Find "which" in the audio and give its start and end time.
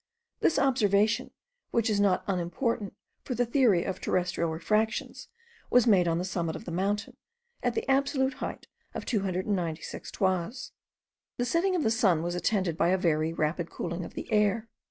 1.69-1.87